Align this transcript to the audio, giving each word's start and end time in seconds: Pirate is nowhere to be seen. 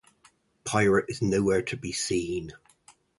Pirate 0.63 1.05
is 1.09 1.21
nowhere 1.21 1.61
to 1.61 1.77
be 1.77 1.91
seen. 1.91 2.53